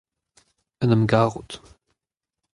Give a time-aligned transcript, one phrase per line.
[0.85, 1.59] en em garout.